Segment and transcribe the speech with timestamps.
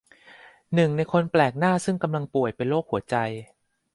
[0.73, 3.15] หนึ่งในคนแปลกหน้าซึ่งกำลังป่วยเป็นโรคหัวใจ